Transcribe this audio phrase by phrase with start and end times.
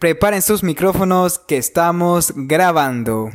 [0.00, 3.30] Preparen sus micrófonos que estamos grabando.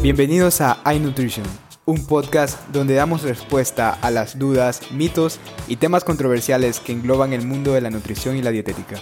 [0.00, 1.44] Bienvenidos a iNutrition,
[1.84, 5.38] un podcast donde damos respuesta a las dudas, mitos
[5.68, 8.96] y temas controversiales que engloban el mundo de la nutrición y la dietética.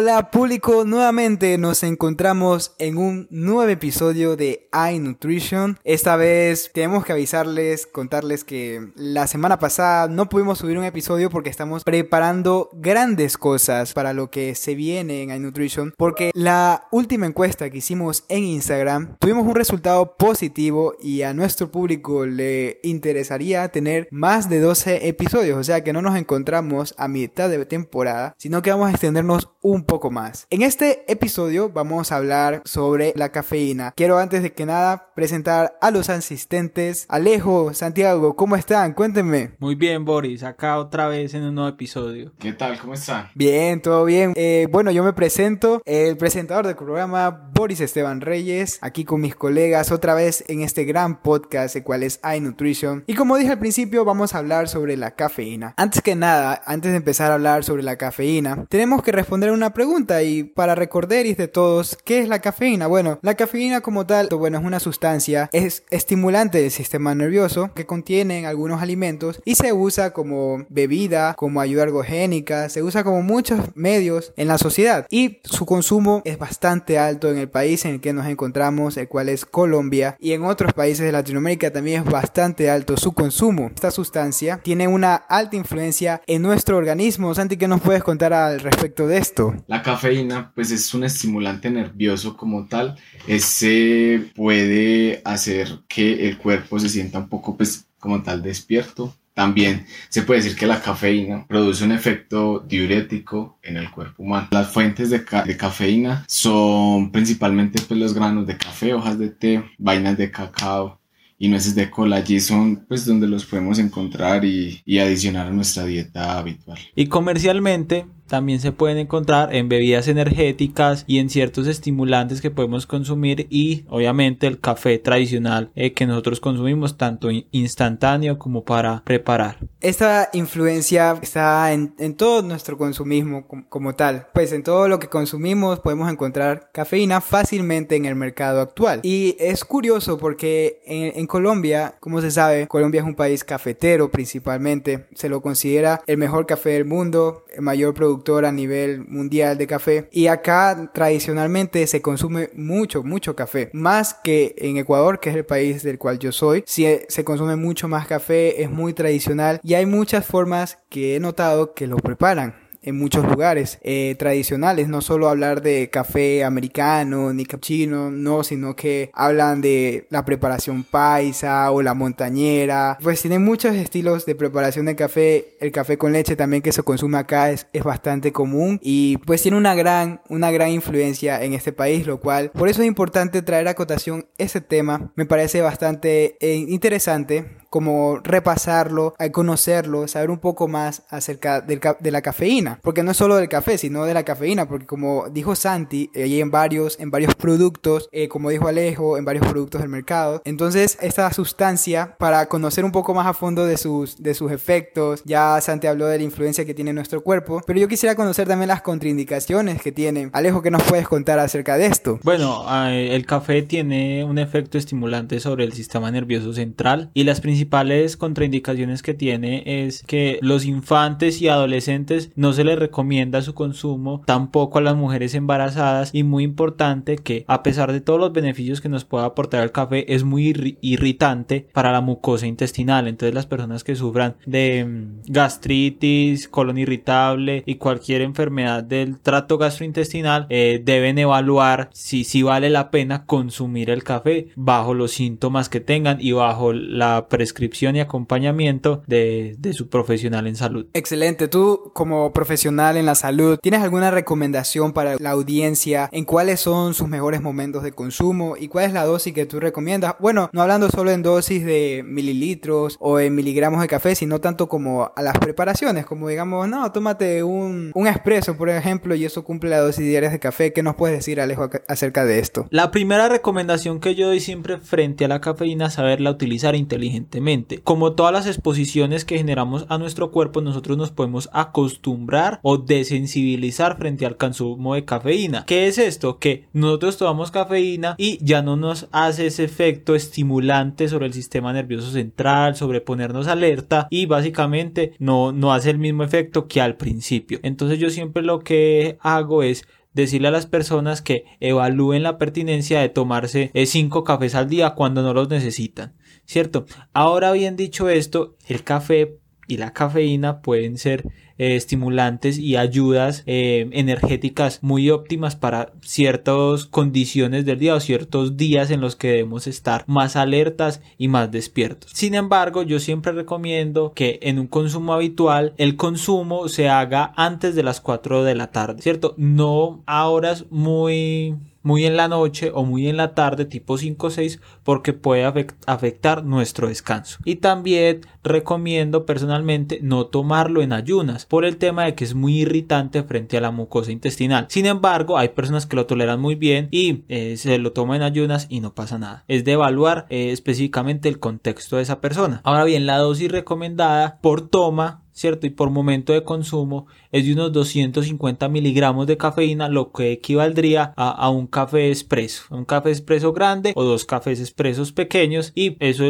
[0.00, 5.76] Hola público, nuevamente nos encontramos en un nuevo episodio de iNutrition.
[5.82, 11.30] Esta vez tenemos que avisarles, contarles que la semana pasada no pudimos subir un episodio
[11.30, 15.92] porque estamos preparando grandes cosas para lo que se viene en iNutrition.
[15.96, 21.72] Porque la última encuesta que hicimos en Instagram tuvimos un resultado positivo y a nuestro
[21.72, 25.58] público le interesaría tener más de 12 episodios.
[25.58, 29.48] O sea que no nos encontramos a mitad de temporada, sino que vamos a extendernos
[29.60, 30.46] un poco más.
[30.50, 33.94] En este episodio vamos a hablar sobre la cafeína.
[33.96, 37.06] Quiero antes de que nada presentar a los asistentes.
[37.08, 38.92] Alejo, Santiago, ¿cómo están?
[38.92, 39.52] Cuéntenme.
[39.58, 42.32] Muy bien, Boris, acá otra vez en un nuevo episodio.
[42.38, 42.78] ¿Qué tal?
[42.78, 43.30] ¿Cómo están?
[43.34, 44.34] Bien, todo bien.
[44.36, 49.34] Eh, bueno, yo me presento, el presentador del programa, Boris Esteban Reyes, aquí con mis
[49.34, 53.04] colegas otra vez en este gran podcast, el cual es iNutrition.
[53.06, 55.72] Y como dije al principio, vamos a hablar sobre la cafeína.
[55.78, 59.72] Antes que nada, antes de empezar a hablar sobre la cafeína, tenemos que responder una
[59.78, 62.88] pregunta y para recordar y de todos, ¿qué es la cafeína?
[62.88, 67.86] Bueno, la cafeína como tal, bueno, es una sustancia, es estimulante del sistema nervioso que
[67.86, 73.76] contiene algunos alimentos y se usa como bebida, como ayuda ergogénica, se usa como muchos
[73.76, 78.00] medios en la sociedad y su consumo es bastante alto en el país en el
[78.00, 82.10] que nos encontramos, el cual es Colombia y en otros países de Latinoamérica también es
[82.10, 83.70] bastante alto su consumo.
[83.72, 87.32] Esta sustancia tiene una alta influencia en nuestro organismo.
[87.32, 89.54] Santi, ¿qué nos puedes contar al respecto de esto?
[89.68, 92.96] La cafeína pues es un estimulante nervioso como tal.
[93.26, 99.14] Ese puede hacer que el cuerpo se sienta un poco pues como tal despierto.
[99.34, 104.48] También se puede decir que la cafeína produce un efecto diurético en el cuerpo humano.
[104.52, 110.16] Las fuentes de, cafeína son principalmente pues, los granos de café, hojas de té, vainas
[110.16, 110.98] de cacao
[111.38, 112.16] y nueces de cola.
[112.16, 116.78] Allí son pues donde los podemos encontrar y, y adicionar a nuestra dieta habitual.
[116.96, 122.86] Y comercialmente también se pueden encontrar en bebidas energéticas y en ciertos estimulantes que podemos
[122.86, 129.58] consumir y obviamente el café tradicional eh, que nosotros consumimos tanto instantáneo como para preparar.
[129.80, 134.26] Esta influencia está en, en todo nuestro consumismo como, como, tal.
[134.34, 139.00] Pues en todo lo que consumimos podemos encontrar cafeína fácilmente en el mercado actual.
[139.02, 144.10] Y es curioso porque en, en Colombia, como se sabe, Colombia es un país cafetero
[144.10, 145.06] principalmente.
[145.14, 149.66] Se lo considera el mejor café del mundo, el mayor productor a nivel mundial de
[149.66, 150.08] café.
[150.12, 153.70] Y acá tradicionalmente se consume mucho, mucho café.
[153.72, 156.64] Más que en Ecuador, que es el país del cual yo soy.
[156.66, 159.60] Si se consume mucho más café, es muy tradicional.
[159.62, 164.88] Y hay muchas formas que he notado que lo preparan en muchos lugares eh, tradicionales,
[164.88, 170.84] no solo hablar de café americano ni cappuccino, no, sino que hablan de la preparación
[170.84, 176.12] paisa o la montañera, pues tienen muchos estilos de preparación de café, el café con
[176.12, 180.20] leche también que se consume acá es, es bastante común y pues tiene una gran,
[180.28, 184.26] una gran influencia en este país, lo cual por eso es importante traer a cotación
[184.38, 191.60] ese tema, me parece bastante eh, interesante como repasarlo, conocerlo, saber un poco más acerca
[191.60, 192.80] del, de la cafeína.
[192.82, 194.68] Porque no es solo del café, sino de la cafeína.
[194.68, 199.24] Porque como dijo Santi, hay en varios, en varios productos, eh, como dijo Alejo, en
[199.24, 200.42] varios productos del mercado.
[200.44, 205.22] Entonces, esta sustancia, para conocer un poco más a fondo de sus, de sus efectos,
[205.24, 207.60] ya Santi habló de la influencia que tiene en nuestro cuerpo.
[207.66, 210.30] Pero yo quisiera conocer también las contraindicaciones que tiene.
[210.32, 212.18] Alejo, ¿qué nos puedes contar acerca de esto?
[212.22, 217.57] Bueno, el café tiene un efecto estimulante sobre el sistema nervioso central y las principales
[217.58, 223.52] principales contraindicaciones que tiene es que los infantes y adolescentes no se les recomienda su
[223.52, 228.32] consumo, tampoco a las mujeres embarazadas y muy importante que a pesar de todos los
[228.32, 233.34] beneficios que nos puede aportar el café es muy irritante para la mucosa intestinal, entonces
[233.34, 240.46] las personas que sufran de mm, gastritis, colon irritable y cualquier enfermedad del trato gastrointestinal
[240.48, 245.80] eh, deben evaluar si, si vale la pena consumir el café bajo los síntomas que
[245.80, 250.86] tengan y bajo la presión prescripción y acompañamiento de, de su profesional en salud.
[250.92, 251.48] Excelente.
[251.48, 256.92] Tú como profesional en la salud, ¿tienes alguna recomendación para la audiencia en cuáles son
[256.92, 260.16] sus mejores momentos de consumo y cuál es la dosis que tú recomiendas?
[260.20, 264.68] Bueno, no hablando solo en dosis de mililitros o en miligramos de café, sino tanto
[264.68, 269.42] como a las preparaciones, como digamos, no, tómate un, un expreso, por ejemplo, y eso
[269.42, 270.74] cumple la dosis diaria de café.
[270.74, 272.66] ¿Qué nos puedes decir, Alejo, acerca de esto?
[272.70, 277.37] La primera recomendación que yo doy siempre frente a la cafeína es saberla utilizar inteligentemente.
[277.84, 283.96] Como todas las exposiciones que generamos a nuestro cuerpo, nosotros nos podemos acostumbrar o desensibilizar
[283.96, 285.64] frente al consumo de cafeína.
[285.66, 286.38] ¿Qué es esto?
[286.38, 291.72] Que nosotros tomamos cafeína y ya no nos hace ese efecto estimulante sobre el sistema
[291.72, 296.96] nervioso central, sobre ponernos alerta y básicamente no, no hace el mismo efecto que al
[296.96, 297.60] principio.
[297.62, 303.00] Entonces yo siempre lo que hago es decirle a las personas que evalúen la pertinencia
[303.00, 306.14] de tomarse 5 cafés al día cuando no los necesitan,
[306.44, 306.86] ¿cierto?
[307.12, 311.28] Ahora bien dicho esto, el café y la cafeína pueden ser
[311.58, 318.56] eh, estimulantes y ayudas eh, energéticas muy óptimas para ciertas condiciones del día o ciertos
[318.56, 322.12] días en los que debemos estar más alertas y más despiertos.
[322.14, 327.74] Sin embargo, yo siempre recomiendo que en un consumo habitual el consumo se haga antes
[327.74, 329.34] de las 4 de la tarde, ¿cierto?
[329.36, 331.56] No a horas muy
[331.88, 335.46] muy en la noche o muy en la tarde, tipo 5 o 6, porque puede
[335.86, 337.38] afectar nuestro descanso.
[337.46, 342.58] Y también recomiendo personalmente no tomarlo en ayunas, por el tema de que es muy
[342.60, 344.66] irritante frente a la mucosa intestinal.
[344.68, 348.22] Sin embargo, hay personas que lo toleran muy bien y eh, se lo toman en
[348.24, 349.44] ayunas y no pasa nada.
[349.48, 352.60] Es de evaluar eh, específicamente el contexto de esa persona.
[352.64, 355.66] Ahora bien, la dosis recomendada por toma ¿cierto?
[355.66, 361.12] Y por momento de consumo es de unos 250 miligramos de cafeína, lo que equivaldría
[361.16, 366.24] a, un café expreso, un café expreso grande o dos cafés expresos pequeños y eso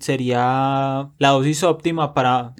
[0.00, 2.54] sería la dosis óptima para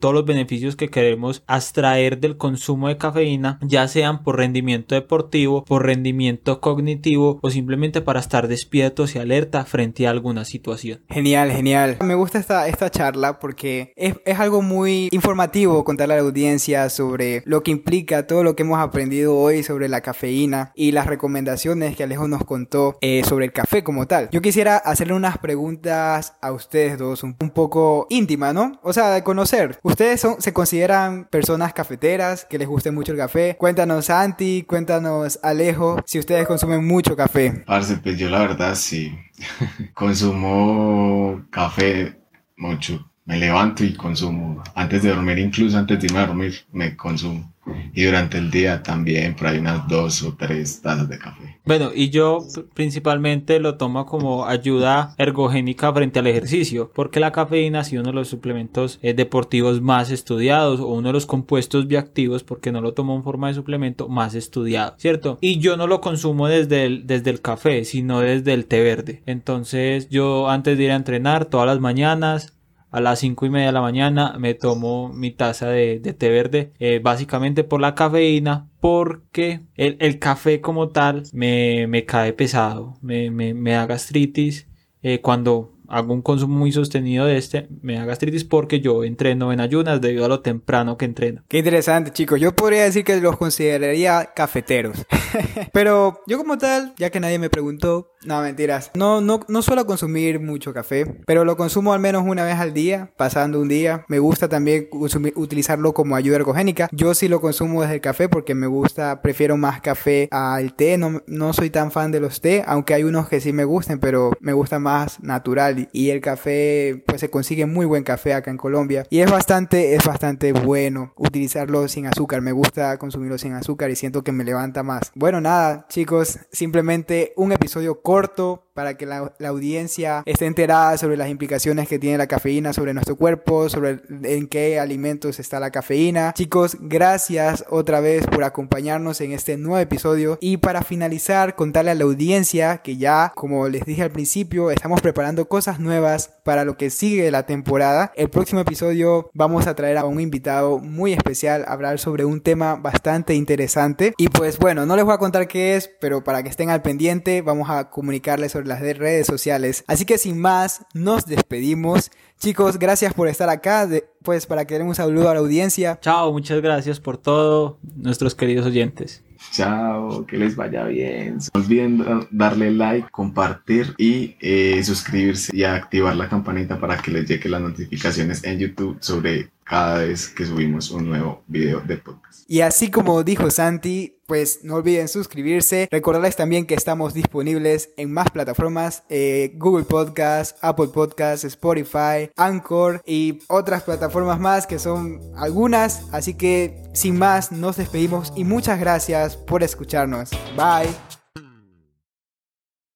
[0.00, 5.64] todos los beneficios que queremos extraer del consumo de cafeína, ya sean por rendimiento deportivo,
[5.64, 11.02] por rendimiento cognitivo o simplemente para estar despiertos y alerta frente a alguna situación.
[11.10, 11.98] Genial, genial.
[12.02, 16.88] Me gusta esta, esta charla porque es, es algo muy informativo contarle a la audiencia
[16.90, 21.06] sobre lo que implica todo lo que hemos aprendido hoy sobre la cafeína y las
[21.06, 24.28] recomendaciones que Alejo nos contó eh, sobre el café como tal.
[24.30, 28.80] Yo quisiera hacerle unas preguntas a ustedes dos un, poco íntimas, ¿no?
[28.82, 29.78] O sea, de conocer.
[29.82, 33.56] ¿Ustedes se consideran personas cafeteras que les guste mucho el café?
[33.58, 37.62] Cuéntanos Santi, cuéntanos Alejo, si ustedes consumen mucho café.
[37.66, 39.12] Parce, pues yo la verdad sí
[39.94, 42.18] consumo café
[42.56, 44.62] mucho me levanto y consumo.
[44.74, 47.52] Antes de dormir, incluso antes de irme a dormir, me consumo.
[47.94, 51.60] Y durante el día también, por ahí unas dos o tres tazas de café.
[51.64, 57.80] Bueno, y yo principalmente lo tomo como ayuda ergogénica frente al ejercicio, porque la cafeína
[57.80, 61.86] ha sido uno de los suplementos eh, deportivos más estudiados o uno de los compuestos
[61.86, 65.38] bioactivos, porque no lo tomo en forma de suplemento, más estudiado, ¿cierto?
[65.40, 69.22] Y yo no lo consumo desde el, desde el café, sino desde el té verde.
[69.26, 72.54] Entonces yo antes de ir a entrenar todas las mañanas,
[72.92, 76.72] a las 5 y media de la mañana me tomo mi taza de, té verde,
[76.78, 83.30] eh, básicamente por la cafeína, porque el, café como tal me, me cae pesado, me,
[83.30, 84.68] me, da gastritis.
[85.04, 89.52] Eh, cuando hago un consumo muy sostenido de este, me da gastritis porque yo entreno
[89.52, 91.42] en ayunas debido a lo temprano que entreno.
[91.48, 92.40] Qué interesante, chicos.
[92.40, 95.04] Yo podría decir que los consideraría cafeteros.
[95.72, 98.90] Pero yo como tal, ya que nadie me preguntó, no, mentiras.
[98.94, 102.72] No, no, no suelo consumir mucho café, pero lo consumo al menos una vez al
[102.72, 104.04] día, pasando un día.
[104.08, 104.88] Me gusta también
[105.34, 106.88] utilizarlo como ayuda ergogénica.
[106.92, 110.98] Yo sí lo consumo desde el café porque me gusta, prefiero más café al té.
[110.98, 113.98] No, no soy tan fan de los té, aunque hay unos que sí me gusten,
[113.98, 115.81] pero me gusta más natural.
[115.92, 119.06] Y el café, pues se consigue muy buen café acá en Colombia.
[119.10, 122.40] Y es bastante, es bastante bueno utilizarlo sin azúcar.
[122.40, 125.12] Me gusta consumirlo sin azúcar y siento que me levanta más.
[125.14, 131.28] Bueno, nada, chicos, simplemente un episodio corto para que la, audiencia esté enterada sobre las
[131.28, 136.32] implicaciones que tiene la cafeína sobre nuestro cuerpo, sobre en qué alimentos está la cafeína.
[136.34, 140.38] Chicos, gracias otra vez por acompañarnos en este nuevo episodio.
[140.40, 145.00] Y para finalizar, contarle a la audiencia que ya, como les dije al principio, estamos
[145.00, 148.12] preparando cosas nuevas para lo que sigue la temporada.
[148.16, 152.40] El próximo episodio vamos a traer a un invitado muy especial a hablar sobre un
[152.40, 154.14] tema bastante interesante.
[154.16, 156.82] Y pues bueno, no les voy a contar qué es, pero para que estén al
[156.82, 159.84] pendiente, vamos a comunicarles sobre las redes sociales.
[159.86, 162.10] Así que sin más, nos despedimos.
[162.38, 163.88] Chicos, gracias por estar acá.
[164.22, 165.98] pues para que den un saludo a la audiencia.
[166.00, 169.22] Chao, muchas gracias por todo, nuestros queridos oyentes.
[169.50, 171.38] Chao, que les vaya bien.
[171.54, 177.28] No olviden darle like, compartir y eh, suscribirse y activar la campanita para que les
[177.28, 182.44] llegue las notificaciones en YouTube sobre cada vez que subimos un nuevo video de podcast.
[182.46, 185.88] Y así como dijo Santi, pues no olviden suscribirse.
[185.90, 193.00] Recordarles también que estamos disponibles en más plataformas, eh, Google Podcast, Apple Podcast, Spotify, Anchor
[193.06, 196.02] y otras plataformas más que son algunas.
[196.12, 200.32] Así que sin más, nos despedimos y muchas gracias por escucharnos.
[200.54, 201.11] Bye.